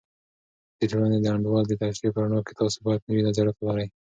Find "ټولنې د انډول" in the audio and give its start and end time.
0.91-1.63